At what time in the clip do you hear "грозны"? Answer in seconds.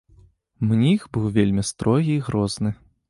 2.31-2.77